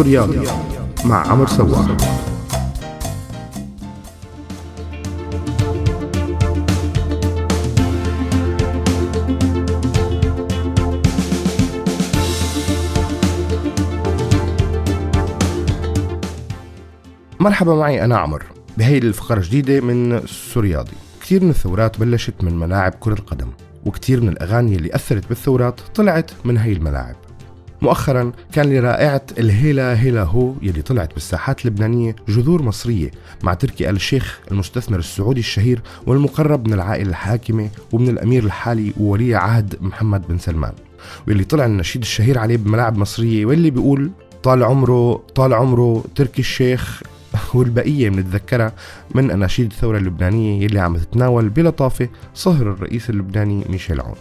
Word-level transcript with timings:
سوريالي 0.00 0.46
مع 1.04 1.30
عمر 1.30 1.46
سواح. 1.46 1.86
مرحبا 17.40 17.74
معي 17.74 18.04
أنا 18.04 18.18
عمر. 18.18 18.44
بهي 18.78 18.98
الفقرة 18.98 19.38
الجديدة 19.38 19.80
من 19.80 20.26
سورياضي 20.26 20.92
كثير 21.20 21.44
من 21.44 21.50
الثورات 21.50 22.00
بلشت 22.00 22.44
من 22.44 22.58
ملاعب 22.58 22.92
كرة 23.00 23.14
القدم 23.14 23.48
وكثير 23.84 24.20
من 24.20 24.28
الأغاني 24.28 24.76
اللي 24.76 24.94
أثرت 24.94 25.28
بالثورات 25.28 25.80
طلعت 25.94 26.30
من 26.44 26.58
هي 26.58 26.72
الملاعب. 26.72 27.29
مؤخرا 27.82 28.32
كان 28.52 28.72
لرائعة 28.72 29.22
الهيلا 29.38 30.00
هيلا 30.00 30.22
هو 30.22 30.52
يلي 30.62 30.82
طلعت 30.82 31.14
بالساحات 31.14 31.64
اللبنانية 31.64 32.16
جذور 32.28 32.62
مصرية 32.62 33.10
مع 33.42 33.54
تركي 33.54 33.90
آل 33.90 33.96
الشيخ 33.96 34.40
المستثمر 34.50 34.98
السعودي 34.98 35.40
الشهير 35.40 35.82
والمقرب 36.06 36.66
من 36.66 36.74
العائلة 36.74 37.10
الحاكمة 37.10 37.68
ومن 37.92 38.08
الأمير 38.08 38.44
الحالي 38.44 38.92
وولي 39.00 39.34
عهد 39.34 39.76
محمد 39.80 40.28
بن 40.28 40.38
سلمان. 40.38 40.72
واللي 41.28 41.44
طلع 41.44 41.64
النشيد 41.66 42.02
الشهير 42.02 42.38
عليه 42.38 42.56
بملاعب 42.56 42.98
مصرية 42.98 43.46
واللي 43.46 43.70
بيقول 43.70 44.10
طال 44.42 44.62
عمره 44.62 45.22
طال 45.34 45.54
عمره 45.54 46.04
تركي 46.14 46.40
الشيخ. 46.40 47.02
والبقية 47.54 48.10
بنتذكرها 48.10 48.72
من 49.14 49.30
أناشيد 49.30 49.70
الثورة 49.70 49.98
اللبنانية 49.98 50.64
يلي 50.64 50.78
عم 50.80 50.96
تتناول 50.96 51.48
بلطافة 51.48 52.08
صهر 52.34 52.62
الرئيس 52.72 53.10
اللبناني 53.10 53.64
ميشيل 53.68 54.00
عون. 54.00 54.16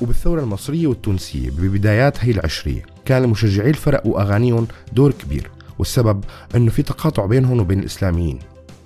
وبالثورة 0.00 0.40
المصرية 0.40 0.86
والتونسية 0.86 1.50
ببدايات 1.50 2.24
هي 2.24 2.30
العشرية 2.30 2.82
كان 3.08 3.28
مشجعي 3.28 3.70
الفرق 3.70 4.06
وأغانيهم 4.06 4.66
دور 4.92 5.12
كبير 5.12 5.50
والسبب 5.78 6.24
أنه 6.56 6.70
في 6.70 6.82
تقاطع 6.82 7.26
بينهم 7.26 7.60
وبين 7.60 7.78
الإسلاميين. 7.78 8.38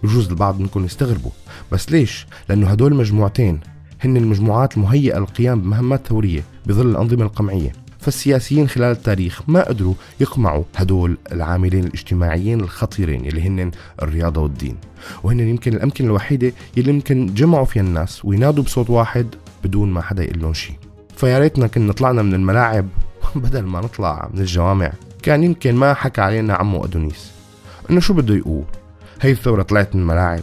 بجوز 0.03 0.29
البعض 0.29 0.61
منكم 0.61 0.85
يستغربوا. 0.85 1.31
بس 1.73 1.93
ليش؟ 1.93 2.27
لأنه 2.49 2.67
هدول 2.67 2.93
المجموعتين 2.93 3.61
هن 4.01 4.17
المجموعات 4.17 4.77
المهيئة 4.77 5.19
للقيام 5.19 5.61
بمهمات 5.61 6.07
ثورية 6.07 6.45
بظل 6.67 6.91
الأنظمة 6.91 7.25
القمعية. 7.25 7.73
فالسياسيين 7.99 8.69
خلال 8.69 8.91
التاريخ 8.91 9.43
ما 9.49 9.69
قدروا 9.69 9.95
يقمعوا 10.21 10.65
هدول 10.77 11.19
العاملين 11.33 11.85
الاجتماعيين 11.85 12.61
الخطيرين 12.61 13.27
اللي 13.27 13.43
هن 13.43 13.71
الرياضة 14.03 14.41
والدين. 14.41 14.77
وهن 15.23 15.41
يمكن 15.41 15.75
الأمكنة 15.75 16.07
الوحيدة 16.07 16.53
اللي 16.79 16.91
يمكن 16.91 17.35
جمعوا 17.35 17.65
فيها 17.65 17.83
الناس 17.83 18.25
وينادوا 18.25 18.65
بصوت 18.65 18.91
واحد 18.91 19.27
بدون 19.65 19.91
ما 19.91 20.01
حدا 20.01 20.25
يقول 20.25 20.41
لهم 20.43 20.55
شيء 20.55 20.77
فيا 21.17 21.39
ريتنا 21.39 21.67
كنا 21.67 21.93
طلعنا 21.93 22.23
من 22.23 22.35
الملاعب 22.35 22.87
بدل 23.35 23.63
ما 23.63 23.81
نطلع 23.81 24.29
من 24.35 24.41
الجوامع 24.41 24.93
كان 25.23 25.45
يمكن 25.45 25.75
ما 25.75 25.95
حكى 25.95 26.21
علينا 26.21 26.55
عمو 26.55 26.85
أدونيس. 26.85 27.33
إنه 27.91 28.01
شو 28.01 28.15
بده 28.15 28.35
يقول؟ 28.35 28.65
هي 29.21 29.31
الثورة 29.31 29.63
طلعت 29.63 29.95
من 29.95 30.03
الملاعب 30.03 30.43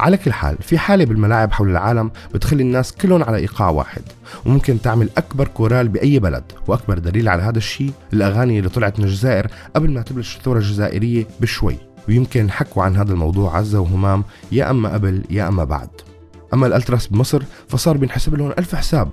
على 0.00 0.16
كل 0.16 0.32
حال 0.32 0.56
في 0.60 0.78
حالة 0.78 1.04
بالملاعب 1.04 1.52
حول 1.52 1.70
العالم 1.70 2.10
بتخلي 2.34 2.62
الناس 2.62 2.92
كلهم 2.92 3.22
على 3.22 3.36
إيقاع 3.36 3.70
واحد 3.70 4.02
وممكن 4.46 4.80
تعمل 4.80 5.10
أكبر 5.16 5.48
كورال 5.48 5.88
بأي 5.88 6.18
بلد 6.18 6.44
وأكبر 6.66 6.98
دليل 6.98 7.28
على 7.28 7.42
هذا 7.42 7.58
الشيء 7.58 7.92
الأغاني 8.12 8.58
اللي 8.58 8.70
طلعت 8.70 8.98
من 8.98 9.04
الجزائر 9.04 9.46
قبل 9.76 9.90
ما 9.90 10.02
تبلش 10.02 10.36
الثورة 10.36 10.58
الجزائرية 10.58 11.26
بشوي. 11.40 11.76
ويمكن 12.08 12.50
حكوا 12.50 12.82
عن 12.82 12.96
هذا 12.96 13.12
الموضوع 13.12 13.56
عزة 13.56 13.80
وهمام 13.80 14.24
يا 14.52 14.70
أما 14.70 14.88
قبل 14.92 15.24
يا 15.30 15.48
أما 15.48 15.64
بعد. 15.64 15.88
أما 16.54 16.66
الألتراس 16.66 17.06
بمصر 17.06 17.42
فصار 17.68 17.96
بينحسب 17.96 18.34
لهم 18.34 18.52
ألف 18.58 18.74
حساب. 18.74 19.08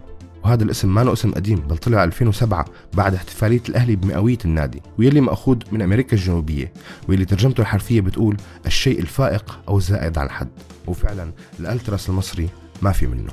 وهذا 0.48 0.64
الاسم 0.64 0.94
ما 0.94 1.14
اسم 1.14 1.32
قديم 1.32 1.60
بل 1.60 1.78
طلع 1.78 2.04
2007 2.04 2.66
بعد 2.94 3.14
احتفالية 3.14 3.62
الأهلي 3.70 3.96
بمئوية 3.96 4.38
النادي 4.46 4.82
ويلي 5.00 5.22
مأخوذ 5.22 5.58
من 5.72 5.82
أمريكا 5.82 6.18
الجنوبية 6.18 6.74
واللي 7.10 7.26
ترجمته 7.26 7.62
الحرفية 7.62 8.02
بتقول 8.02 8.38
الشيء 8.66 9.00
الفائق 9.00 9.60
أو 9.68 9.78
الزائد 9.78 10.18
عن 10.18 10.26
الحد 10.26 10.48
وفعلا 10.88 11.32
الألتراس 11.60 12.10
المصري 12.10 12.50
ما 12.82 12.92
في 12.92 13.08
منه. 13.08 13.32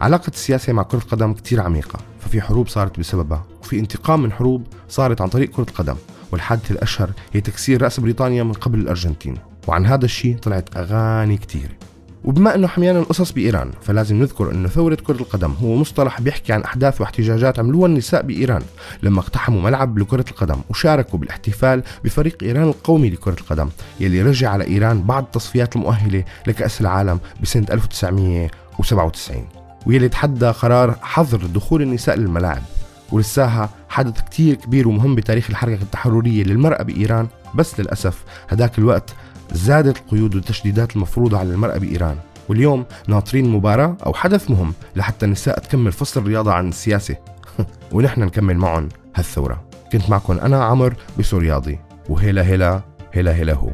علاقة 0.00 0.28
السياسة 0.28 0.72
مع 0.72 0.82
كرة 0.82 0.98
القدم 0.98 1.32
كتير 1.32 1.60
عميقة 1.60 1.98
ففي 2.20 2.40
حروب 2.40 2.68
صارت 2.68 3.00
بسببها 3.00 3.44
وفي 3.62 3.78
انتقام 3.78 4.22
من 4.22 4.32
حروب 4.32 4.66
صارت 4.88 5.20
عن 5.20 5.28
طريق 5.28 5.50
كرة 5.50 5.66
القدم 5.68 5.96
والحادثة 6.32 6.72
الأشهر 6.72 7.10
هي 7.32 7.40
تكسير 7.40 7.82
رأس 7.82 8.00
بريطانيا 8.00 8.42
من 8.42 8.52
قبل 8.52 8.78
الأرجنتين 8.78 9.36
وعن 9.68 9.86
هذا 9.86 10.04
الشيء 10.04 10.38
طلعت 10.38 10.76
أغاني 10.76 11.36
كتير. 11.36 11.76
وبما 12.24 12.54
إنه 12.54 12.66
حميانا 12.66 12.98
القصص 12.98 13.32
بإيران 13.32 13.70
فلازم 13.82 14.16
نذكر 14.16 14.50
إنه 14.50 14.68
ثورة 14.68 14.94
كرة 14.94 15.20
القدم 15.20 15.52
هو 15.62 15.76
مصطلح 15.76 16.20
بيحكي 16.20 16.52
عن 16.52 16.62
أحداث 16.62 17.00
واحتجاجات 17.00 17.58
عملوها 17.58 17.86
النساء 17.86 18.22
بإيران 18.22 18.62
لما 19.02 19.20
اقتحموا 19.20 19.62
ملعب 19.62 19.98
لكرة 19.98 20.24
القدم 20.30 20.56
وشاركوا 20.70 21.18
بالاحتفال 21.18 21.82
بفريق 22.04 22.36
إيران 22.42 22.62
القومي 22.68 23.10
لكرة 23.10 23.36
القدم 23.40 23.68
يلي 24.00 24.22
رجع 24.22 24.50
على 24.50 24.66
إيران 24.66 25.02
بعد 25.02 25.22
التصفيات 25.22 25.76
المؤهلة 25.76 26.24
لكأس 26.46 26.80
العالم 26.80 27.20
بسنة 27.42 27.66
1997 27.70 29.46
ويلي 29.86 30.08
تحدى 30.08 30.46
قرار 30.46 30.94
حظر 31.02 31.46
دخول 31.46 31.82
النساء 31.82 32.16
للملاعب 32.16 32.62
ولساها 33.12 33.70
حدث 33.88 34.20
كتير 34.22 34.54
كبير 34.54 34.88
ومهم 34.88 35.14
بتاريخ 35.14 35.50
الحركة 35.50 35.82
التحررية 35.82 36.44
للمرأة 36.44 36.82
بإيران 36.82 37.26
بس 37.54 37.80
للأسف 37.80 38.24
هداك 38.48 38.78
الوقت 38.78 39.14
زادت 39.52 39.96
القيود 39.96 40.34
والتشديدات 40.34 40.96
المفروضة 40.96 41.38
على 41.38 41.52
المرأة 41.52 41.78
بإيران. 41.78 42.16
واليوم 42.48 42.84
ناطرين 43.08 43.48
مباراة 43.48 43.96
أو 44.06 44.14
حدث 44.14 44.50
مهم 44.50 44.74
لحتى 44.96 45.26
النساء 45.26 45.58
تكمل 45.58 45.92
فصل 45.92 46.20
الرياضة 46.20 46.52
عن 46.52 46.68
السياسة. 46.68 47.16
ونحن 47.92 48.22
نكمل 48.22 48.56
معهم 48.58 48.88
هالثورة. 49.16 49.64
كنت 49.92 50.10
معكم 50.10 50.38
أنا 50.38 50.64
عمر 50.64 50.94
بسورياضي. 51.18 51.78
وهلا 52.08 52.42
هلا 52.42 52.80
هلا 53.12 53.32
هلا 53.32 53.54
هو. 53.54 53.70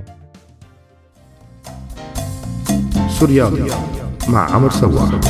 سورياضي 3.08 3.70
مع 4.28 4.54
عمر 4.54 4.70
سواح. 4.70 5.20